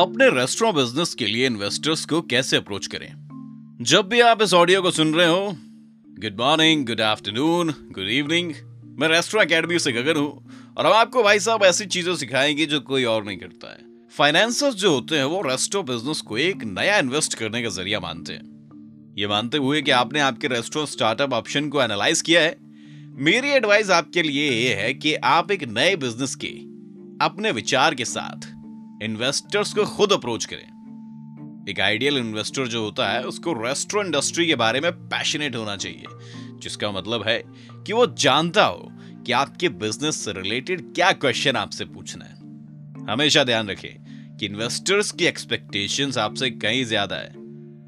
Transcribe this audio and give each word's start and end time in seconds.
अपने 0.00 0.28
restaurant 0.30 0.76
business 0.76 1.14
के 1.14 1.26
लिए 1.26 1.46
इन्वेस्टर्स 1.46 2.04
को 2.04 2.20
कैसे 2.22 2.56
अप्रोच 2.56 2.86
करें? 2.86 3.76
जब 3.80 4.08
भी 4.08 4.20
आप 4.20 4.42
इस 4.42 4.54
ऑडियो 4.54 4.82
को 4.82 4.90
सुन 4.90 5.14
रहे 5.14 5.26
हो 5.26 5.56
good 6.18 6.36
morning 6.40 6.86
good 6.86 7.00
afternoon 7.00 7.70
good 7.70 8.08
evening 8.08 8.52
मैं 8.98 9.08
रेस्टोरेंट 9.08 9.52
अकेडमी 9.52 9.78
से 9.78 9.92
गगन 9.92 10.16
हूँ 10.16 10.50
और 10.78 10.86
हम 10.86 10.92
आपको 10.92 11.22
भाई 11.22 11.40
साहब 11.40 11.64
ऐसी 11.64 11.86
चीज़ें 11.86 12.16
सिखाएँगे 12.16 12.66
जो 12.66 12.80
कोई 12.80 13.04
और 13.04 13.24
नहीं 13.24 13.38
करता 13.38 13.70
है। 13.70 13.78
फाइनेंसर्स 14.10 14.74
जो 14.74 14.92
होते 14.92 15.16
हैं, 15.16 15.24
वो 15.24 15.42
रेस्टोरेंट 15.42 15.90
बिज़नेस 15.90 16.20
को 16.20 16.38
एक 16.38 16.64
नया 16.64 16.98
इन्वेस्ट 16.98 17.34
करने 17.34 17.62
का 17.62 17.68
ज़रिया 17.68 18.00
मानते 18.00 18.32
हैं। 18.32 19.14
ये 19.18 19.26
मानते 19.26 19.58
हुए 19.58 19.82
कि 19.82 19.90
आपने 19.90 20.20
आपके 20.20 20.48
रेस्टोरेंट 20.48 20.88
स्टार्टअप 20.88 21.32
ऑप्शन 21.32 21.68
को 21.68 21.82
एनालाइज 21.82 22.20
किया 22.20 22.42
है। 22.42 22.56
मेरी 23.14 23.48
एडवाइस 23.48 23.90
आपके 23.90 24.22
लिए 24.22 24.50
ये 24.50 24.74
है 24.74 24.94
कि 24.94 25.14
आप 25.14 25.50
एक 25.50 25.64
नए 25.64 25.96
बिज़नेस 25.96 26.34
के 26.34 26.52
अपने 27.24 27.50
विचार 27.50 27.94
के 27.94 28.04
साथ 28.04 28.55
इन्वेस्टर्स 29.02 29.72
को 29.74 29.84
खुद 29.86 30.12
अप्रोच 30.12 30.44
करें। 30.44 31.64
एक 31.68 31.80
आइडियल 31.80 32.18
इन्वेस्टर 32.18 32.66
जो 32.66 32.82
होता 32.82 33.08
है, 33.08 33.22
उसको 33.24 33.52
रेस्टोरेंट 33.54 34.06
इंडस्ट्री 34.06 34.46
के 34.46 34.54
बारे 34.56 34.80
में 34.80 34.90
पैशनेट 35.08 35.56
होना 35.56 35.76
चाहिए, 35.76 36.04
जिसका 36.60 36.90
मतलब 36.92 37.26
है 37.26 37.42
कि 37.86 37.92
वो 37.92 38.06
जानता 38.06 38.64
हो 38.64 38.90
कि 39.26 39.32
आपके 39.32 39.68
बिज़नेस 39.68 40.24
से 40.24 40.32
रिलेटेड 40.32 40.82
क्या 40.94 41.10
क्वेश्चन 41.14 41.56
आपसे 41.56 41.84
पूछना 41.86 42.24
है। 42.24 42.34
हमेशा 43.10 43.44
ध्यान 43.44 43.70
रखें 43.70 44.36
कि 44.36 44.46
इन्वेस्टर्स 44.46 45.10
की 45.12 45.24
एक्सपेक्टेशंस 45.24 46.18
आपसे 46.18 46.50
कहीं 46.52 46.84
ज़्यादा 46.84 47.16
है, 47.16 47.28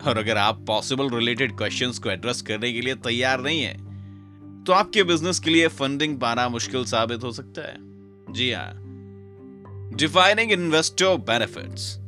और 0.00 0.18
अगर 0.18 0.36
आप 0.36 0.64
पॉसिबल 0.66 1.10
रिलेटेड 1.10 1.56
क्वेश्चंस 1.56 1.98
को 1.98 2.10
एड्रेस 2.10 2.42
करने 2.42 2.72
के 2.72 2.80
लिए 2.80 2.94
तैयार 3.04 3.40
नहीं 3.42 3.62
है 3.62 3.77
तो 4.64 4.72
आपके 4.72 5.02
बिज़नेस 5.04 5.38
के 5.40 5.50
लिए 5.50 5.68
फंडिंग 5.70 6.18
पाना 6.20 6.48
मुश्किल 6.48 6.84
साबित 6.86 7.22
हो 7.24 7.30
सकता 7.32 7.62
है। 7.62 7.77
जी 8.32 8.50
हाँ 8.52 8.70
डिफाइनिंग 9.95 10.52
इन्वेस्टर 10.52 11.16
बेनिफिट्स 11.16 11.98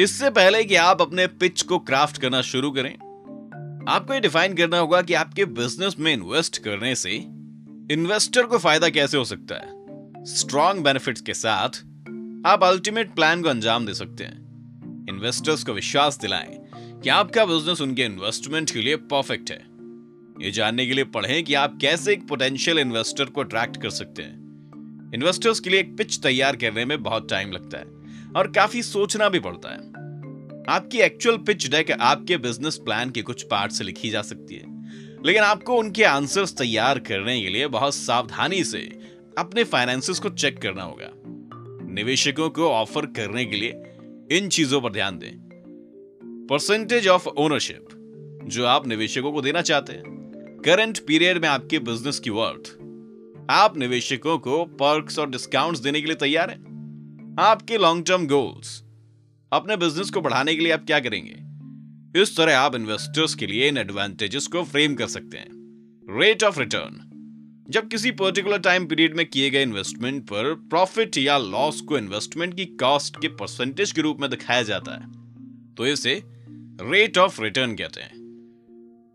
इससे 0.00 0.30
पहले 0.30 0.64
कि 0.64 0.74
आप 0.74 1.00
अपने 1.00 1.26
पिच 1.26 1.62
को 1.62 1.78
क्राफ्ट 1.78 2.18
करना 2.18 2.40
शुरू 2.42 2.70
करें, 2.70 2.94
आपको 3.88 4.14
ये 4.14 4.20
डिफाइन 4.20 4.54
करना 4.54 4.78
होगा 4.78 5.02
कि 5.02 5.14
आपके 5.14 5.44
बिज़नेस 5.44 5.96
में 5.98 6.12
इन्वेस्ट 6.12 6.58
करने 6.58 6.94
से 6.94 7.12
इन्वेस्टर 7.90 8.42
को 8.42 8.58
फ़ायदा 8.58 8.88
कैसे 8.88 9.16
हो 9.16 9.24
सकता 9.24 9.54
है? 9.54 9.74
स्ट्रॉन्ग 10.24 10.84
बेनिफिट्स 10.84 11.20
के 11.20 11.34
साथ 11.34 11.68
आप 12.46 12.64
अल्टीमेट 12.64 13.14
प्लान 13.14 13.42
को 13.42 13.48
अंजाम 13.48 13.86
दे 13.86 13.94
सकते 13.94 14.24
हैं। 14.24 15.06
इन्वेस्टर्स 15.08 15.64
को 15.64 15.72
विश्वास 15.72 16.18
दिलाएँ 16.18 16.58
कि 16.76 17.08
आपका 17.08 17.44
बिज़नेस 17.44 17.80
उनके 17.80 18.02
इन्वेस्टमेंट 18.02 18.70
के 18.70 18.78
लिए 18.78 18.96
परफेक्ट 18.96 19.50
है। 19.50 19.64
ये 20.44 20.50
जानने 20.50 20.86
के 20.86 20.92
लिए 20.92 21.04
पढ़ें 21.04 21.44
कि 21.44 21.54
आप 21.54 21.78
कैसे 21.80 22.12
एक 22.12 22.28
पोटेंशियल 22.28 22.78
इन्वेस्टर 22.78 23.24
को 23.24 23.40
अट्रैक्ट 23.40 23.76
कर 23.76 23.90
सकते 23.90 24.22
हैं। 24.22 24.45
इन्वेस्टर्स 25.16 25.60
के 25.60 25.70
लिए 25.70 25.80
एक 25.80 25.96
पिच 25.96 26.18
तैयार 26.18 26.56
करने 26.56 26.84
में 26.84 27.02
बहुत 27.02 27.30
टाइम 27.30 27.52
लगता 27.52 27.78
है 27.78 27.84
और 28.36 28.52
काफ़ी 28.52 28.82
सोचना 28.82 29.28
भी 29.28 29.40
पड़ता 29.40 29.68
है। 29.68 29.78
आपकी 30.68 30.98
एक्चुअल 30.98 31.36
पिच 31.36 31.70
डेक 31.70 31.90
आपके 31.90 32.36
बिज़नेस 32.36 32.76
प्लान 32.76 33.10
के 33.10 33.22
कुछ 33.22 33.42
पार्ट 33.42 33.72
से 33.72 33.84
लिखी 33.84 34.10
जा 34.10 34.22
सकती 34.22 34.54
है। 34.54 34.64
लेकिन 35.26 35.42
आपको 35.42 35.76
उनके 35.76 36.04
आंसर्स 36.04 36.52
तैयार 36.52 36.98
करने 36.98 37.40
के 37.40 37.48
लिए 37.48 37.66
बहुत 37.66 37.94
सावधानी 37.94 38.64
से 38.64 39.00
अपने 39.38 39.64
फाइनेंसेस 39.64 40.18
को 40.18 40.28
चेक 40.28 40.58
करना 40.58 40.82
होगा। 40.82 41.10
निवेशकों 41.92 42.50
को 42.50 42.68
ऑफ़र 42.68 43.06
करने 43.06 43.44
के 43.44 43.56
लिए 43.56 43.82
इन 44.38 44.48
चीज़ों 44.48 44.80
पर 44.80 44.92
ध्यान 44.92 45.18
दें। 45.18 45.32
परसेंटेज 46.50 47.08
ऑफ़ 47.08 47.28
ओनरशिप 47.28 47.86
जो 48.44 48.66
आप 48.66 48.86
निवेशकों 48.86 49.32
को 49.32 49.42
देना 49.42 49.62
चाहते 49.62 49.92
हैं। 49.92 50.02
करंट 50.64 50.98
पीरियड 50.98 51.42
में 51.42 51.48
आपके 51.48 51.78
बिज़नेस 51.78 52.18
की 52.18 52.30
वर्थ 52.30 52.85
आप 53.50 53.76
निवेशकों 53.76 54.38
को 54.38 54.64
पर्क्स 54.64 55.18
और 55.18 55.30
डिस्काउंट्स 55.30 55.80
देने 55.80 56.00
के 56.00 56.06
लिए 56.06 56.16
तैयार 56.16 56.50
हैं। 56.50 57.36
आपके 57.40 57.78
लॉन्ग 57.78 58.04
टर्म 58.06 58.26
गोल्स 58.26 58.82
अपने 59.52 59.76
बिज़नेस 59.76 60.10
को 60.10 60.20
बढ़ाने 60.20 60.54
के 60.54 60.62
लिए 60.62 60.72
आप 60.72 60.84
क्या 60.86 61.00
करेंगे? 61.00 62.22
इस 62.22 62.36
तरह 62.36 62.58
आप 62.58 62.74
इन्वेस्टर्स 62.74 63.34
के 63.34 63.46
लिए 63.46 63.68
इन 63.68 63.78
एडवांटेजेस 63.78 64.46
को 64.46 64.62
फ्रेम 64.64 64.94
कर 64.94 65.06
सकते 65.06 65.38
हैं। 65.38 66.18
रेट 66.20 66.44
ऑफ़ 66.44 66.58
रिटर्न 66.60 67.02
जब 67.70 67.88
किसी 67.88 68.10
पर्टिकुलर 68.10 68.58
टाइम 68.58 68.86
पीरियड 68.86 69.16
में 69.16 69.24
किए 69.26 69.50
गए 69.50 69.62
इन्वेस्टमेंट 69.62 70.22
पर 70.24 70.54
प्रॉफिट 70.70 71.18
या 71.18 71.38
लॉस 71.38 71.80
को 71.80 71.98
इन्वेस्टमेंट 71.98 72.54
की 72.56 72.64
कॉस्ट 72.64 73.20
के 73.20 73.28
परसेंटेज 73.28 73.92
के 73.92 74.00
रूप 74.00 74.20
में 74.20 74.28
दिखाया 74.30 74.62
जाता 74.62 74.94
है 74.94 75.74
तो 75.74 75.86
इसे 75.86 76.22
रेट 76.82 77.18
ऑफ़ 77.18 77.40
रिटर्न 77.42 77.74
कहते 77.74 78.00
हैं। 78.00 78.24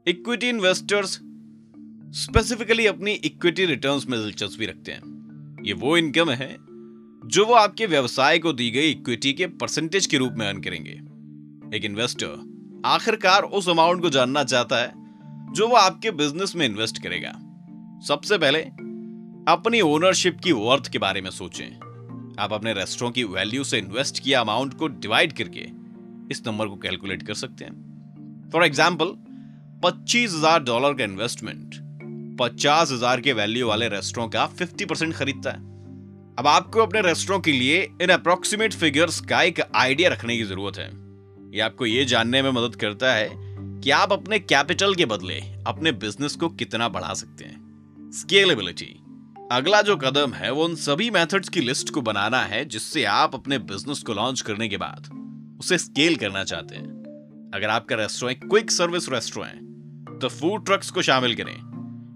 इक्विटी 0.08 0.50
इन्वेस्टर्स 0.50 1.19
स्पेसिफिकली 2.12 2.86
अपनी 2.86 3.12
इक्विटी 3.12 3.66
रिटर्न्स 3.66 4.08
में 4.10 4.20
दिलचस्पी 4.22 4.66
रखते 4.66 4.92
हैं। 4.92 5.64
ये 5.66 5.74
वो 5.74 5.96
इनकम 5.98 6.30
है, 6.30 6.56
जो 7.24 7.46
वो 7.46 7.54
आपके 7.54 7.86
व्यवसाय 7.86 8.40
को 8.40 8.52
दी 8.54 8.70
गई 8.72 8.90
इक्विटी 8.92 9.32
के 9.34 9.46
परसेंटेज 9.48 10.06
के 10.06 10.18
रूप 10.18 10.34
में 10.38 10.46
अर्न 10.48 10.60
करेंगे। 10.62 10.92
एक 11.78 11.86
इन्वेस्टर 11.86 12.82
आखिरकार 12.86 13.44
उस 13.44 13.70
अमाउंट 13.70 14.02
को 14.02 14.10
जानना 14.10 14.44
चाहता 14.44 14.78
है, 14.78 14.92
जो 15.54 15.68
वो 15.68 15.76
आपके 15.76 16.12
बिज़नेस 16.12 16.56
में 16.56 16.66
इन्वेस्ट 16.66 17.02
करेगा। 17.04 17.32
सबसे 18.08 18.38
पहले, 18.38 18.60
अपनी 19.48 19.82
ओनरशिप 19.82 20.40
की 20.40 20.52
वर्थ 20.52 20.92
के 20.92 21.00
बारे 21.00 21.22
में 21.22 21.30
सोचें। 21.30 22.36
आप 22.40 22.54
अपने 22.54 22.74
रेस्टोरेंट 22.74 23.16
की 23.16 23.24
वैल्यू 23.24 23.64
से 23.64 23.78
इन्वेस्ट 23.78 24.20
किया 24.20 24.42
अमाउंट 24.42 24.74
को 24.74 24.88
डिवाइड 24.88 25.34
करके 25.34 25.66
इस 26.32 26.44
नंबर 26.48 26.68
को 26.68 26.76
कैलकुलेट 26.78 27.24
कर 27.24 27.34
सकते 27.34 27.66
हैं। 27.66 28.50
फॉर 28.54 28.66
एग्ज़ाम्पल 28.66 29.14
पच्चीस 29.84 30.34
हज़ार 30.34 30.64
डॉलर 30.64 30.94
का 30.94 31.04
इन्वेस्टमेंट 31.04 31.80
पचास 32.41 32.91
हज़ार 32.91 33.22
के 33.22 33.34
वैल्यू 33.34 33.68
वाले 33.68 33.88
रेस्टोरेंट 33.90 34.34
का 34.34 34.46
फिफ्टी 34.50 34.85
परसेंट 34.85 35.13
खरीदता 35.16 35.52
है। 35.52 35.69
अब 36.40 36.47
आपको 36.47 36.79
अपने 36.79 37.02
रेस्टोरेंट 37.02 37.44
के 37.46 37.52
लिए 37.52 37.81
इन 38.02 38.09
अप्रोक्सीमेट 38.09 38.74
फिगर्स 38.74 39.19
का 39.22 39.41
एक 39.44 39.62
आइडिया 39.75 40.09
रखने 40.09 40.38
की 40.38 40.44
ज़रूरत 40.44 40.78
है। 40.78 40.90
ये 41.53 41.62
आपको 41.62 41.85
ये 41.85 42.06
जानने 42.06 42.41
में 42.41 42.50
मदद 42.51 42.75
करता 42.75 43.13
है 43.13 43.30
कि 43.34 43.90
आप 43.91 44.12
अपने 44.13 44.40
कैपिटल 44.40 44.96
के 44.96 45.06
बदले 45.06 45.40
अपने 45.68 45.91
बिज़नेस 45.91 46.35
को 46.35 46.50
कितना 46.51 46.90
बढ़ा 46.90 47.13
सकते 47.13 47.46
हैं। 47.46 48.12
स्केलेबिलिटी 48.13 48.97
अगला 49.51 49.81
जो 49.81 49.96
कदम 49.97 50.34
है, 50.34 50.51
वो 50.51 50.66
उन 50.66 50.75
सभी 50.78 51.09
मेथड्स 51.12 51.50
की 51.50 51.62
लिस्ट 51.62 51.90
को 51.90 52.01
बनाना 52.01 52.41
है, 52.44 52.63
जिससे 52.66 53.03
आप 53.06 53.35
अपने 53.35 53.57
बिज़नेस 53.59 54.03
को 54.03 54.13
लॉन्च 54.13 54.41
करने 54.41 54.68
के 54.69 54.78
बाद 54.78 55.09
उसे 55.59 55.78
स्केल 55.78 56.16
करना 56.16 56.44
चाहते 56.44 56.75
हैं। 56.75 57.51
अगर 57.56 57.69
आपका 57.69 57.96
रेस्टोरेंट 57.96 58.50
क्विक 58.50 58.72
सर्विस 58.72 59.09
रेस्टोरेंट 59.09 60.19
तो 60.22 60.30
फ़ूड 60.30 60.66
ट्रक्स 60.66 60.90
को 60.91 61.01
शामिल 61.01 61.35
करें। 61.35 61.71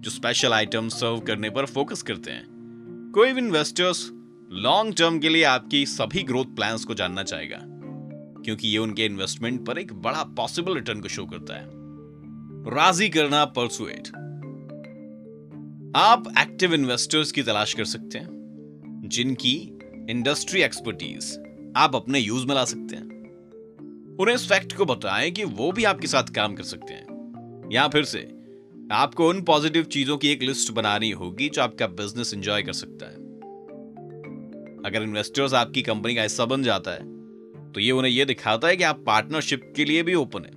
जो 0.05 0.11
स्पेशल 0.11 0.53
आइटम 0.53 0.89
सर्व 0.89 1.19
करने 1.19 1.49
पर 1.49 1.65
फोकस 1.65 2.01
करते 2.01 2.31
हैं। 2.31 3.11
कोई 3.15 3.31
भी 3.33 3.41
इन्वेस्टर्स 3.41 4.09
लॉन्ग 4.51 4.93
टर्म 4.95 5.17
के 5.19 5.29
लिए 5.29 5.43
आपकी 5.43 5.85
सभी 5.85 6.23
ग्रोथ 6.23 6.45
प्लान्स 6.45 6.83
को 6.85 6.93
जानना 6.93 7.23
चाहेगा, 7.23 7.59
क्योंकि 8.41 8.67
ये 8.67 8.77
उनके 8.77 9.05
इन्वेस्टमेंट 9.05 9.65
पर 9.67 9.77
एक 9.77 9.93
बड़ा 9.93 10.23
पॉसिबल 10.37 10.75
रिटर्न 10.75 11.01
को 11.01 11.07
शो 11.07 11.25
करता 11.25 11.55
है। 11.55 11.65
राज़ी 12.75 13.09
करना 13.09 13.43
परसुएट 13.45 14.07
आप 15.95 16.31
एक्टिव 16.39 16.73
इन्वेस्टर्स 16.73 17.31
की 17.31 17.43
तलाश 17.43 17.73
कर 17.73 17.85
सकते 17.85 18.17
हैं, 18.17 19.01
जिनकी 19.05 19.55
इंडस्ट्री 20.09 20.61
एक्सपर्टीज 20.61 21.35
आप 21.77 21.95
अपने 21.95 22.19
यूज़ 22.19 22.47
में 22.47 22.55
ला 22.55 22.65
सकते 22.65 22.95
हैं। 22.95 24.15
उन्हें 24.19 24.35
इस 24.35 24.47
फैक्ट 24.49 24.77
को 24.77 24.85
बताएँ 24.85 25.31
कि 25.31 25.43
वो 25.43 25.71
भी 25.71 25.83
आपके 25.83 26.07
साथ 26.07 26.33
काम 26.35 26.55
कर 26.55 26.63
सकते 26.65 26.93
हैं, 26.93 27.69
या 27.71 27.87
फिर 27.87 28.03
से 28.03 28.27
आपको 28.91 29.27
उन 29.29 29.41
पॉजिटिव 29.41 29.83
चीज़ों 29.83 30.17
की 30.17 30.27
एक 30.29 30.41
लिस्ट 30.43 30.71
बनानी 30.71 31.09
होगी 31.11 31.47
जो 31.49 31.61
आपका 31.61 31.87
बिज़नेस 31.89 32.33
एंजॉय 32.33 32.63
कर 32.63 32.73
सकता 32.73 33.05
है। 33.05 33.15
अगर 34.85 35.03
इन्वेस्टर्स 35.03 35.53
आपकी 35.53 35.81
कंपनी 35.81 36.15
का 36.15 36.21
हिस्सा 36.21 36.45
बन 36.45 36.63
जाता 36.63 36.91
है 36.91 37.13
तो 37.71 37.79
ये 37.79 37.91
उन्हें 37.91 38.11
यह 38.11 38.25
दिखाता 38.25 38.67
है 38.67 38.75
कि 38.77 38.83
आप 38.83 39.03
पार्टनरशिप 39.07 39.71
के 39.75 39.85
लिए 39.85 40.03
भी 40.03 40.13
ओपन 40.15 40.45
है। 40.45 40.51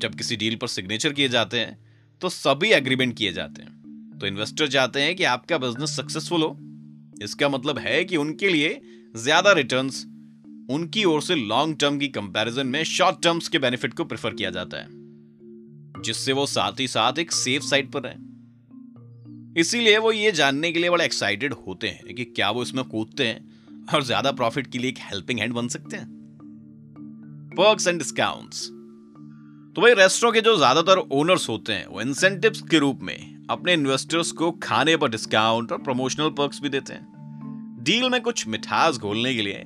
जब 0.00 0.14
किसी 0.14 0.36
डील 0.36 0.56
पर 0.56 0.68
सिग्नेचर 0.68 1.12
किए 1.12 1.28
जाते 1.28 1.58
हैं 1.58 1.78
तो 2.22 2.28
सभी 2.30 2.70
एग्रीमेंट 2.72 3.16
किए 3.18 3.32
जाते 3.32 3.62
हैं। 3.62 4.18
तो 4.18 4.26
इन्वेस्टर 4.26 4.68
चाहते 4.68 5.00
हैं 5.00 5.14
कि 5.16 5.24
आपका 5.26 5.58
बिज़नेस 5.58 5.96
सक्सेसफुल 5.96 6.42
हो। 6.42 6.56
इसका 7.22 7.48
मतलब 7.48 7.78
है 7.78 8.02
कि 8.04 8.16
उनके 8.16 8.48
लिए 8.48 8.80
ज़्यादा 9.18 9.52
रिटर्न्स 9.52 10.04
उनकी 10.70 11.04
ओर 11.04 11.22
से 11.22 11.34
लॉन्ग 11.36 11.76
टर्म 11.80 11.98
की 11.98 12.08
कंपैरिजन 12.10 12.66
में 12.66 12.82
शॉर्ट 12.88 13.22
टर्म्स 13.22 13.48
के 13.48 13.58
बेनिफिट 13.60 13.94
को 13.94 14.04
प्रेफर 14.04 14.34
किया 14.34 14.50
जाता 14.50 14.76
है। 14.76 15.03
जिससे 16.04 16.32
वो 16.32 16.46
साथ 16.48 16.80
ही 16.80 16.86
साथ 16.88 17.18
एक 17.18 17.32
सेफ़ 17.32 17.62
साइड 17.62 17.90
पर 17.92 18.02
रहे। 18.02 19.60
इसीलिए 19.60 19.98
वो 19.98 20.12
ये 20.12 20.32
जानने 20.32 20.72
के 20.72 20.78
लिए 20.78 20.90
बड़े 20.90 21.04
एक्साइटेड 21.04 21.52
होते 21.66 21.88
हैं 21.88 22.14
कि 22.14 22.24
क्या 22.26 22.50
वो 22.50 22.62
इसमें 22.62 22.84
कूदते 22.84 23.26
हैं 23.26 23.86
और 23.94 24.02
ज़्यादा 24.02 24.32
प्रॉफिट 24.32 24.66
के 24.66 24.78
लिए 24.78 24.90
एक 24.90 24.98
हेल्पिंग 25.02 25.40
हैंड 25.40 25.52
बन 25.52 25.68
सकते 25.68 25.96
हैं। 25.96 26.06
पर्क्स 27.52 27.86
एंड 27.88 27.98
डिस्काउंट्स 27.98 28.66
तो 29.76 29.82
भाई 29.82 29.94
रेस्टोरेंट 29.94 30.34
के 30.34 30.40
जो 30.40 30.56
ज़्यादातर 30.56 30.98
ओनर्स 31.12 31.48
होते 31.48 31.72
हैं, 31.72 31.86
वो 31.86 32.00
इंसेंटिव्स 32.00 32.60
के 32.62 32.78
रूप 32.78 33.00
में 33.02 33.46
अपने 33.50 33.72
इन्वेस्टर्स 33.72 34.30
को 34.32 34.50
खाने 34.62 34.96
पर 34.96 35.10
डिस्काउंट 35.10 35.72
और 35.72 35.78
प्रमोशनल 35.82 36.28
पर्क्स 36.38 36.60
भी 36.62 36.68
देते 36.68 36.92
हैं। 36.92 37.82
डील 37.84 38.08
में 38.10 38.20
कुछ 38.20 38.46
मिठास 38.48 38.98
घोलने 38.98 39.34
के 39.34 39.42
लिए 39.42 39.64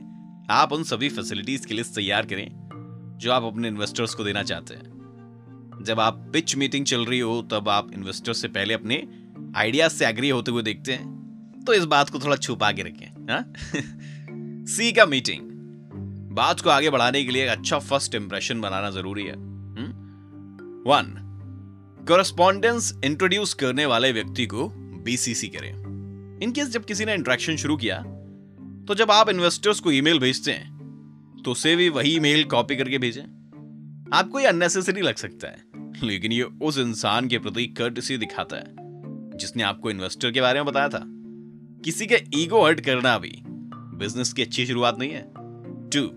आप 0.50 0.72
उन 0.72 0.84
सभी 0.84 1.08
फैसिलिटीज़ 1.08 1.66
की 1.66 1.74
लिस्ट 1.74 1.94
तैयार 1.94 2.26
करें 2.26 2.48
जो 3.18 3.32
आप 3.32 3.42
अपने 3.42 3.68
इन्वेस्टर्स 3.68 4.14
को 4.14 4.24
देना 4.24 4.42
चाहते 4.42 4.74
हैं। 4.74 4.97
जब 5.82 6.00
आप 6.00 6.30
पिच 6.32 6.56
मीटिंग 6.56 6.84
चल 6.84 7.04
रही 7.04 7.20
हो, 7.20 7.42
तब 7.42 7.68
आप 7.68 7.92
इन्वेस्टर 7.92 8.32
से 8.32 8.48
पहले 8.48 8.74
अपने 8.74 9.08
आइडियाज़ 9.56 9.92
से 9.92 10.06
एग्री 10.06 10.28
होते 10.28 10.50
हुए 10.50 10.62
देखते 10.62 10.92
हैं। 10.92 11.18
तो 11.66 11.74
इस 11.74 11.84
बात 11.84 12.10
को 12.10 12.18
थोड़ा 12.18 12.36
छुपा 12.36 12.72
के 12.72 12.82
रखें 12.82 13.26
सी 14.66 14.84
हाँ? 14.84 14.92
का 14.92 15.06
मीटिंग 15.06 15.40
बात 16.32 16.60
को 16.60 16.70
आगे 16.70 16.90
बढ़ाने 16.90 17.24
के 17.24 17.30
लिए 17.30 17.44
एक 17.44 17.50
अच्छा 17.50 17.78
फ़र्स्ट 17.78 18.14
इंप्रेशन 18.14 18.60
बनाना 18.60 18.90
ज़रूरी 18.90 19.24
है 19.24 19.34
वन 20.86 21.24
कोरस्पॉन्डेंस 22.08 23.00
इंट्रोड्यूस 23.04 23.54
करने 23.54 23.86
वाले 23.86 24.12
व्यक्ति 24.12 24.46
को 24.46 24.68
बीसीसी 24.76 25.48
करें। 25.48 25.70
इनकेस 26.42 26.68
जब 26.68 26.84
किसी 26.84 27.04
ने 27.04 27.14
इंट्रैक्शन 27.14 27.56
शुरू 27.56 27.76
किया 27.76 28.02
तो 28.88 28.94
जब 28.94 29.10
आप 29.10 29.28
इन्वेस्टर्स 29.28 29.80
को 29.80 29.90
ईमेल 29.90 30.18
भेजते 30.18 30.52
हैं 30.52 30.78
तो 31.44 31.50
उसे 31.50 31.76
भी 31.76 31.88
वही 31.88 32.16
ईमेल 32.16 32.44
कॉपी 32.44 32.76
करके 32.76 32.98
भेजें। 32.98 33.22
आपको 34.12 34.40
ये 34.40 34.46
अननेसेसरी 34.46 35.00
लग 35.00 35.14
सकता 35.14 35.48
है। 35.48 35.67
लेकिन 36.04 36.32
ये 36.32 36.42
उस 36.42 36.78
इंसान 36.78 37.28
के 37.28 37.38
प्रति 37.38 37.66
कर्ट 37.66 37.94
कर्टसी 37.94 38.16
दिखाता 38.18 38.56
है, 38.56 38.64
जिसने 39.38 39.62
आपको 39.62 39.90
इन्वेस्टर 39.90 40.30
के 40.30 40.40
बारे 40.40 40.58
में 40.58 40.66
बताया 40.66 40.88
था। 40.88 41.02
किसी 41.84 42.06
का 42.06 42.16
ईगो 42.34 42.64
हर्ट 42.64 42.80
करना 42.80 43.18
भी 43.18 43.42
बिज़नेस 43.70 44.32
की 44.32 44.42
अच्छी 44.42 44.66
शुरुआत 44.66 44.98
नहीं 44.98 45.10
है। 45.10 45.22
टू 45.90 46.10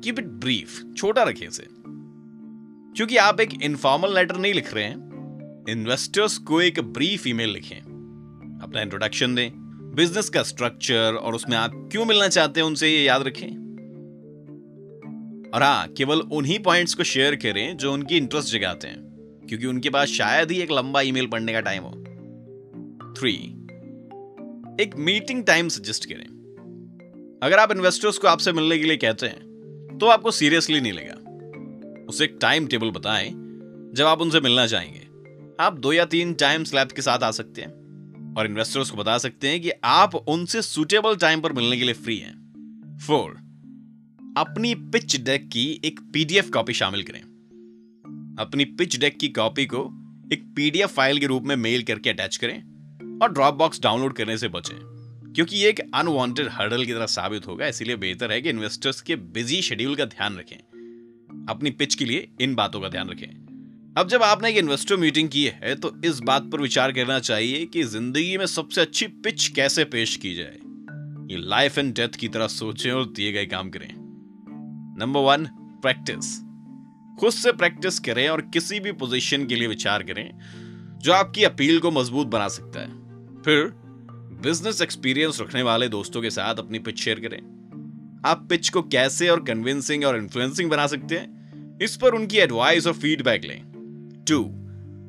कीप 0.00 0.18
इट 0.18 0.26
ब्रीफ 0.26 0.94
छोटा 0.96 1.22
रखें 1.22 1.48
इसे। 1.48 1.66
क्योंकि 2.96 3.16
आप 3.16 3.40
एक 3.40 3.62
इनफॉर्मल 3.62 4.14
लेटर 4.14 4.36
नहीं 4.36 4.54
लिख 4.54 4.74
रहे 4.74 4.84
हैं 4.84 5.04
इन्वेस्टर्स 5.68 6.38
को 6.38 6.60
एक 6.60 6.80
ब्रीफ 6.80 7.26
ईमेल 7.26 7.50
लिखें। 7.50 7.80
अपना 8.62 8.82
इंट्रोडक्शन 8.82 9.34
दें 9.34 9.50
बिज़नेस 9.94 10.28
का 10.28 10.42
स्ट्रक्चर 10.42 11.14
और 11.14 11.34
उसमें 11.34 11.56
आप 11.56 11.88
क्यों 11.92 12.04
मिलना 12.04 12.28
चाहते 12.28 12.60
हैं, 12.60 12.66
उनसे 12.66 12.88
ये 12.88 13.02
याद 13.02 13.22
रखें। 13.22 13.63
और 15.54 15.62
हाँ 15.62 15.86
केवल 15.88 16.20
उन्हीं 16.32 16.58
पॉइंट्स 16.58 16.94
को 16.94 17.04
शेयर 17.04 17.34
करें 17.36 17.76
जो 17.76 17.92
उनकी 17.92 18.16
इंटरेस्ट 18.16 18.52
जगाते 18.52 18.88
हैं, 18.88 18.96
क्योंकि 19.48 19.66
उनके 19.66 19.90
पास 19.90 20.08
शायद 20.08 20.50
ही 20.50 20.58
एक 20.60 20.70
लंबा 20.72 21.00
ईमेल 21.00 21.26
पढ़ने 21.26 21.52
का 21.52 21.60
टाइम 21.60 21.82
हो। 21.82 21.90
थ्री 23.18 23.34
एक 24.80 24.96
मीटिंग 24.98 25.44
टाइम 25.44 25.68
सजेस्ट 25.68 26.04
करें। 26.04 26.26
अगर 27.42 27.58
आप 27.58 27.72
इन्वेस्टर्स 27.72 28.18
को 28.18 28.28
आपसे 28.28 28.52
मिलने 28.52 28.78
के 28.78 28.84
लिए 28.84 28.96
कहते 28.96 29.26
हैं 29.26 29.98
तो 30.00 30.06
आपको 30.06 30.30
सीरियसली 30.30 30.80
नहीं 30.80 30.92
लेगा 30.92 31.14
उसे 32.08 32.24
एक 32.24 32.36
टाइम 32.40 32.66
टेबल 32.66 32.90
बताएँ, 32.90 33.30
जब 33.94 34.04
आप 34.06 34.20
उनसे 34.20 34.40
मिलना 34.40 34.66
चाहेंगे। 34.66 35.00
आप 35.60 35.78
दो 35.78 35.92
या 35.92 36.04
तीन 36.06 36.34
टाइम 36.34 36.64
स्लैब 36.64 36.88
के 36.88 37.02
साथ 37.02 37.18
आ 37.18 37.30
सकते 37.30 37.62
हैं, 37.62 38.34
और 38.34 38.46
इन्वेस्टर्स 38.46 38.90
को 38.90 38.96
बता 38.96 39.16
सकते 39.18 39.48
हैं 39.48 39.60
कि 39.60 39.70
आप 39.84 40.14
उनसे 40.14 40.62
सुटेबल 40.62 41.16
टाइम 41.16 41.40
पर 41.40 41.52
मिलने 41.52 41.76
के 41.76 41.84
लिए 41.84 41.94
फ्री 41.94 42.18
हैं। 42.18 42.98
फोर 43.06 43.36
अपनी 44.36 44.74
पिच 44.74 45.16
डेक 45.16 45.48
की 45.48 45.80
एक 45.84 46.00
पीडीएफ 46.12 46.48
कॉपी 46.50 46.72
शामिल 46.72 47.02
करें। 47.02 47.20
अपनी 48.38 48.64
पिच 48.64 48.96
डेक 48.96 49.18
की 49.18 49.28
कॉपी 49.28 49.66
को 49.66 49.82
एक 50.32 50.42
पीडीएफ 50.56 50.88
फ़ाइल 50.88 51.18
के 51.18 51.26
रूप 51.26 51.42
में 51.42 51.54
मेल 51.56 51.82
करके 51.82 52.10
अटैच 52.10 52.36
करें 52.36 53.18
और 53.22 53.32
ड्रॉप 53.32 53.54
बॉक्स 53.54 53.80
डाउनलोड 53.80 54.12
करने 54.12 54.36
से 54.38 54.48
बचें। 54.48 54.76
क्योंकि 55.32 55.56
ये 55.56 55.68
एक 55.68 55.80
अनवांटेड 55.94 56.48
हर्डल 56.52 56.84
की 56.84 56.92
तरह 56.92 57.06
साबित 57.06 57.46
होगा, 57.46 57.66
इसीलिए 57.66 57.96
बेहतर 57.96 58.32
है 58.32 58.40
कि 58.42 58.50
इन्वेस्टर्स 58.50 59.00
के 59.00 59.16
बिज़ी 59.16 59.62
शेड्यूल 59.62 59.96
का 59.96 60.04
ध्यान 60.04 60.36
रखें। 60.36 60.56
अपनी 61.48 61.70
पिच 61.70 61.94
के 61.94 62.04
लिए 62.04 62.28
इन 62.40 62.54
बातों 62.54 62.80
का 62.80 62.88
ध्यान 62.88 63.10
रखें। 63.10 63.26
अब 63.98 64.08
जब 64.08 64.22
आपने 64.22 64.50
एक 64.50 64.56
इन्वेस्टर 64.56 64.96
मीटिंग 64.96 65.28
की 65.28 65.44
है 65.44 65.74
तो 65.74 65.96
इस 66.04 66.20
बात 66.20 66.42
पर 66.42 66.60
विचार 66.60 66.92
करना 66.92 67.18
चाहिए 67.20 67.66
कि 67.66 67.82
ज़िंदगी 67.82 68.36
में 68.36 68.46
सबसे 68.46 68.80
अच्छी 68.80 69.06
पिच 69.06 69.48
कैसे 69.48 69.84
पेश 69.84 70.16
की 70.16 70.34
जाए। 70.34 70.58
ये 71.30 71.48
लाइफ 71.48 71.78
एंड 71.78 71.94
डेथ 71.94 72.16
की 72.16 72.28
तरह 72.28 72.46
सोचें 72.46 72.90
और 72.90 73.06
दिए 73.06 73.32
गए 73.32 73.46
काम 73.46 73.70
करें। 73.70 74.03
नंबर 74.98 75.20
वन 75.20 75.44
प्रैक्टिस 75.82 76.26
खुद 77.20 77.32
से 77.32 77.52
प्रैक्टिस 77.52 77.98
करें 77.98 78.28
और 78.28 78.40
किसी 78.40 78.80
भी 78.80 78.92
पोजीशन 78.92 79.46
के 79.46 79.56
लिए 79.56 79.68
विचार 79.68 80.02
करें 80.02 80.30
जो 80.98 81.12
आपकी 81.12 81.44
अपील 81.44 81.78
को 81.78 81.90
मज़बूत 81.90 82.26
बना 82.26 82.48
सकता 82.48 82.80
है। 82.80 82.88
फिर 83.42 83.72
बिज़नेस 84.42 84.82
एक्सपीरियंस 84.82 85.40
रखने 85.40 85.62
वाले 85.62 85.88
दोस्तों 85.88 86.22
के 86.22 86.30
साथ 86.30 86.54
अपनी 86.54 86.78
पिच 86.78 87.00
शेयर 87.00 87.20
करें। 87.20 87.38
आप 88.26 88.46
पिच 88.50 88.68
को 88.68 88.82
कैसे 88.82 89.28
और 89.28 89.44
कन्विंसिंग 89.44 90.04
और 90.04 90.16
इन्फ्लुएंसिंग 90.16 90.70
बना 90.70 90.86
सकते 90.86 91.18
हैं, 91.18 91.78
इस 91.82 91.96
पर 91.96 92.14
उनकी 92.14 92.38
एडवाइस 92.38 92.86
और 92.86 92.92
फीडबैक 92.92 93.44
लें। 93.44 94.24
टू 94.28 94.44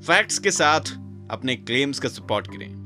फैक्ट्स 0.07 0.39
के 0.39 0.51
साथ 0.51 0.79
अपने 1.31 1.55
क्लेम्स 1.55 1.99
का 1.99 2.09
सपोर्ट 2.09 2.47
करें। 2.47 2.84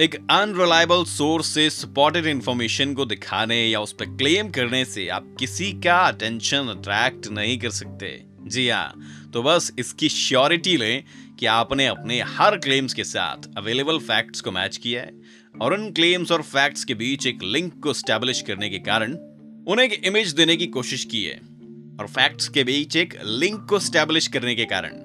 एक 0.00 0.14
अनरिलायबल 0.30 1.02
सोर्स 1.04 1.46
से 1.46 1.68
सपोर्टेड 1.70 2.26
इंफॉर्मेशन 2.26 2.92
को 2.94 3.04
दिखाने 3.04 3.56
या 3.66 3.80
उस 3.80 3.92
पर 3.92 4.04
क्लेम 4.16 4.50
करने 4.50 4.84
से 4.84 5.06
आप 5.08 5.34
किसी 5.38 5.72
का 5.84 5.96
अटेंशन 6.08 6.68
अट्रैक्ट 6.68 7.26
नहीं 7.28 7.56
कर 7.58 7.70
सकते। 7.70 8.10
जी 8.46 8.68
हाँ 8.68 9.30
तो 9.32 9.42
बस 9.42 9.72
इसकी 9.78 10.08
श्योरिटी 10.08 10.76
लें 10.76 11.02
कि 11.38 11.46
आपने 11.46 11.86
अपने 11.86 12.20
हर 12.28 12.56
क्लेम्स 12.56 12.94
के 12.94 13.04
साथ 13.04 13.48
अवेलेबल 13.56 13.98
फैक्ट्स 13.98 14.40
को 14.40 14.52
मैच 14.52 14.76
किया 14.76 15.02
है 15.02 15.12
और 15.60 15.74
उन 15.74 15.90
क्लेम्स 15.92 16.32
और 16.32 16.42
फैक्ट्स 16.42 16.84
के 16.84 16.94
बीच 16.94 17.26
एक 17.26 17.42
लिंक 17.42 17.82
को 17.82 17.92
स्टैब्लिश 17.92 18.42
करने 18.42 18.70
के 18.70 18.78
कारण 18.78 19.16
उन्हें 19.68 19.86
एक 19.86 20.04
इमेज 20.04 20.32
देने 20.32 20.56
की 20.56 20.66
कोशिश 20.78 21.04
की 21.04 21.24
है 21.24 21.36
और 22.00 22.06
फैक्ट्स 22.06 22.48
के 22.48 22.64
बीच 22.64 22.96
एक 22.96 23.18
लिंक 23.24 23.64
को 23.68 23.78
स्टैब्लिश 23.80 24.26
करने 24.28 24.54
के 24.54 24.64
कारण। 24.64 25.04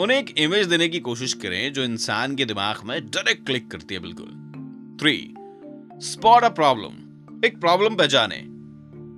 उन्हें 0.00 0.18
एक 0.18 0.30
इमेज 0.38 0.66
देने 0.66 0.88
की 0.88 1.00
कोशिश 1.00 1.32
करें 1.34 1.72
जो 1.72 1.82
इंसान 1.84 2.34
के 2.36 2.44
दिमाग 2.44 2.76
में 2.84 3.00
डायरेक्ट 3.06 3.44
क्लिक 3.46 3.70
करती 3.70 3.94
है 3.94 4.00
बिल्कुल। 4.00 4.26
थ्री 5.00 5.34
स्पॉट 6.02 6.44
अ 6.44 6.48
प्रॉब्लम 6.48 7.42
एक 7.44 7.60
प्रॉब्लम 7.60 7.94
पहचाने। 7.94 8.36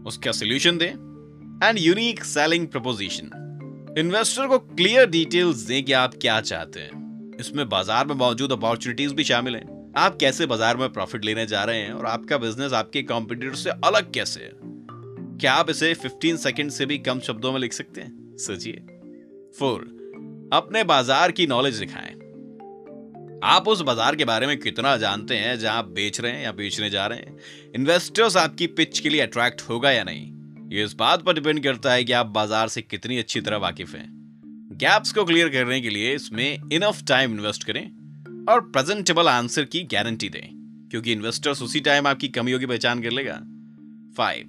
उसका 0.08 0.32
सोल्यूशन 0.32 0.78
दें। 0.78 1.68
And 1.68 1.78
unique 1.78 2.24
selling 2.24 2.66
proposition 2.66 3.94
investor 3.98 4.46
को 4.46 4.58
क्लियर 4.58 5.06
डिटेल्स 5.06 5.56
दें 5.56 5.82
कि 5.84 5.92
आप 5.92 6.14
क्या 6.14 6.40
चाहते 6.40 6.80
हैं। 6.80 7.36
इसमें 7.40 7.68
बाज़ार 7.68 8.06
में 8.06 8.14
मौजूद 8.14 8.52
अपॉर्चुनिटीज़ 8.52 9.14
भी 9.14 9.24
शामिल 9.24 9.56
हैं। 9.56 9.92
आप 9.96 10.16
कैसे 10.20 10.46
बाज़ार 10.46 10.76
में 10.76 10.92
प्रॉफिट 10.92 11.24
लेने 11.24 11.46
जा 11.46 11.64
रहे 11.64 11.80
हैं 11.80 11.92
और 11.92 12.06
आपका 12.06 12.38
बिज़नेस 12.38 12.72
आपके 12.72 13.02
कॉम्पिटिटर 13.02 13.54
से 13.54 13.70
अलग 13.70 14.12
कैसे 14.12 14.40
है? 14.40 14.52
क्या 15.38 15.52
आप 15.52 15.70
इसे 15.70 15.94
15 15.94 16.36
सेकंड 16.36 16.70
से 16.70 16.86
भी 16.86 16.98
कम 16.98 17.20
शब्दों 17.20 17.52
में 17.52 17.60
लिख 17.60 17.72
सकते 17.72 18.00
हैं? 18.00 18.36
सोचिए। 18.36 18.84
फोर 19.58 20.01
अपने 20.52 20.82
बाज़ार 20.84 21.32
की 21.32 21.46
नॉलेज 21.46 21.78
दिखाएँ। 21.78 22.14
आप 23.44 23.68
उस 23.68 23.80
बाज़ार 23.80 24.16
के 24.16 24.24
बारे 24.24 24.46
में 24.46 24.58
कितना 24.58 24.96
जानते 24.96 25.34
हैं, 25.34 25.58
जहाँ 25.58 25.78
आप 25.78 25.84
बेच 25.84 26.20
रहे 26.20 26.32
हैं 26.32 26.42
या 26.42 26.50
बेचने 26.52 26.90
जा 26.90 27.06
रहे 27.06 27.18
हैं? 27.18 27.36
इन्वेस्टर्स 27.74 28.36
आपकी 28.36 28.66
पिच 28.66 28.98
के 28.98 29.08
लिए 29.08 29.20
अट्रैक्ट 29.20 29.62
होगा 29.62 29.90
या 29.90 30.02
नहीं? 30.04 30.26
ये 30.68 30.84
इस 30.84 30.94
बात 30.94 31.22
पर 31.22 31.34
डिपेंड 31.34 31.62
करता 31.62 31.92
है 31.92 32.04
कि 32.04 32.12
आप 32.12 32.26
बाज़ार 32.26 32.68
से 32.68 32.82
कितनी 32.82 33.18
अच्छी 33.18 33.40
तरह 33.40 33.56
वाकिफ 33.56 33.94
हैं। 33.94 34.08
गैप्स 34.74 35.12
को 35.12 35.24
क्लियर 35.24 35.48
करने 35.48 35.80
के 35.80 35.90
लिए 35.90 36.14
इसमें 36.14 36.70
इनफ 36.72 37.02
टाइम 37.08 37.34
इन्वेस्ट 37.34 37.64
करें 37.64 37.84
और 38.48 38.60
प्रेजेंटेबल 38.62 39.28
आंसर 39.28 39.64
की 39.64 39.82
गारंटी 39.92 40.28
दें, 40.28 40.48
क्योंकि 40.90 41.12
इन्वेस्टर्स 41.12 41.62
उसी 41.62 41.80
टाइम 41.80 42.06
आपकी 42.06 42.28
कमियों 42.30 42.58
की 42.58 42.66
पहचान 42.66 43.02
कर 43.02 43.10
लेगा। 43.10 43.38
फाइव 44.16 44.48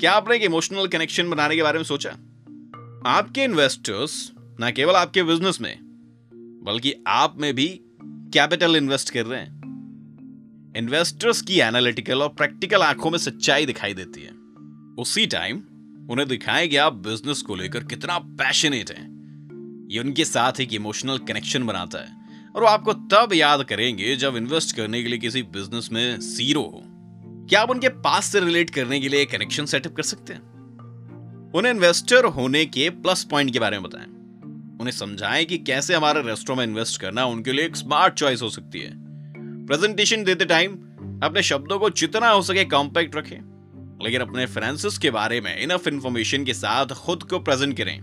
क्या 0.00 0.12
आपने 0.12 0.36
एक 0.36 0.42
इमोशनल 0.42 0.86
कनेक्शन 0.86 1.30
बनाने 1.30 1.56
के 1.56 1.62
बारे 1.62 1.78
में 1.78 1.84
सोचा? 1.84 2.10
आपके 3.06 3.44
इन्वेस्टर्स 3.44 4.30
ना 4.60 4.70
केवल 4.70 4.94
आपके 4.94 5.22
बिज़नेस 5.22 5.60
में, 5.60 5.78
बल्कि 6.64 6.94
आप 7.06 7.34
में 7.38 7.54
भी 7.54 7.80
कैपिटल 8.04 8.76
इन्वेस्ट 8.76 9.10
कर 9.10 9.26
रहे 9.26 9.40
हैं। 9.40 9.54
इन्वेस्टर्स 10.76 11.42
की 11.42 11.60
एनालिटिकल 11.60 12.22
और 12.22 12.28
प्रैक्टिकल 12.28 12.82
आँखों 12.82 13.10
में 13.10 13.18
सच्चाई 13.18 13.66
दिखाई 13.66 13.94
देती 13.94 14.20
है। 14.20 14.30
उसी 14.98 15.26
टाइम 15.26 15.56
उन्हें 16.10 16.28
दिखाएँ 16.28 16.68
कि 16.68 16.76
आप 16.76 16.92
बिज़नेस 16.92 17.42
को 17.42 17.54
लेकर 17.54 17.84
कितना 17.84 18.18
पैशनेट 18.18 18.90
हैं। 18.90 19.14
ये 19.90 20.00
उनके 20.00 20.24
साथ 20.24 20.60
एक 20.60 20.74
इमोशनल 20.74 21.18
कनेक्शन 21.18 21.66
बनाता 21.66 21.98
है 21.98 22.16
और 22.56 22.62
वो 22.62 22.68
आपको 22.68 22.92
तब 22.92 23.30
याद 23.32 23.64
करेंगे 23.64 24.16
जब 24.16 24.36
इन्वेस्ट 24.36 24.76
करने 24.76 25.02
के 25.02 25.08
लिए 25.08 25.18
किसी 25.18 25.42
बिज़नेस 25.42 25.88
में 25.92 26.20
ज़ीरो 26.20 26.60
हो। 26.60 26.82
क्या 27.48 27.62
आप 27.62 27.70
उनके 27.70 27.88
पास 27.88 28.24
से 28.24 28.40
रिलेट 28.40 28.70
करने 28.70 29.00
के 29.00 29.08
लिए 29.08 29.24
कनेक्शन 29.24 29.66
सेटअप 29.66 29.94
कर 29.94 30.02
सकते 30.02 30.32
हैं? 30.32 30.40
उन्हें 31.52 31.72
इन्वेस्टर 31.72 32.24
होने 32.24 32.66
के 32.66 32.90
प्लस 32.90 33.24
पॉइंट 33.24 33.52
के 33.52 33.58
बारे 33.58 33.78
में 33.78 33.90
बताएँ। 33.90 34.13
उन्हें 34.80 34.92
समझाएँ 34.92 35.44
कि 35.44 35.58
कैसे 35.58 35.94
हमारे 35.94 36.22
रेस्टोरेंट 36.22 36.58
में 36.58 36.66
इन्वेस्ट 36.66 37.00
करना 37.00 37.24
उनके 37.24 37.52
लिए 37.52 37.64
एक 37.64 37.76
स्मार्ट 37.76 38.14
चॉइस 38.14 38.42
हो 38.42 38.48
सकती 38.50 38.80
है। 38.80 38.92
प्रेजेंटेशन 39.66 40.24
देते 40.24 40.44
टाइम 40.44 40.72
अपने 41.24 41.42
शब्दों 41.42 41.78
को 41.78 41.90
जितना 41.90 42.28
हो 42.28 42.42
सके 42.42 42.64
कॉम्पैक्ट 42.64 43.16
रखें, 43.16 43.38
लेकिन 44.04 44.20
अपने 44.20 44.46
फाइनेंसिस 44.46 44.98
के 44.98 45.10
बारे 45.10 45.40
में 45.40 45.56
इनफ 45.58 45.88
इंफॉर्मेशन 45.88 46.44
के 46.44 46.54
साथ 46.54 46.86
खुद 46.86 47.22
को 47.22 47.38
प्रेजेंट 47.38 47.76
करें। 47.76 47.96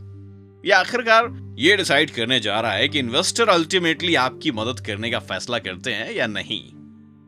या 0.65 0.79
आखिरकार 0.79 1.55
ये 1.59 1.75
डिसाइड 1.77 2.11
करने 2.11 2.39
जा 2.39 2.59
रहा 2.61 2.71
है 2.71 2.87
कि 2.89 2.99
इन्वेस्टर 2.99 3.49
अल्टीमेटली 3.49 4.15
आपकी 4.15 4.51
मदद 4.51 4.79
करने 4.79 5.11
का 5.11 5.19
फैसला 5.19 5.59
करते 5.59 5.93
हैं 5.93 6.11
या 6.13 6.27
नहीं। 6.27 6.61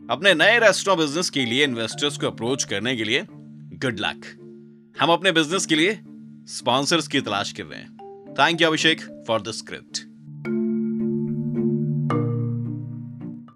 अपने 0.09 0.33
नए 0.33 0.59
रेस्टोरेंट 0.59 1.01
बिज़नेस 1.01 1.29
के 1.29 1.45
लिए 1.45 1.63
इन्वेस्टर्स 1.63 2.17
को 2.17 2.27
अप्रोच 2.27 2.63
करने 2.63 2.95
के 2.95 3.03
लिए 3.03 3.25
गुड 3.29 3.99
लक 3.99 4.21
हम 5.01 5.09
अपने 5.09 5.31
बिज़नेस 5.31 5.65
के 5.65 5.75
लिए 5.75 5.99
स्पॉन्सर्स 6.47 7.07
की 7.07 7.21
तलाश 7.21 7.51
कर 7.51 7.63
रहे 7.63 7.79
हैं। 7.79 7.92
Thank 8.35 8.61
you, 8.61 8.69
Abhishek, 8.69 9.25
for 9.25 9.39
the 9.39 9.53
script. 9.53 10.07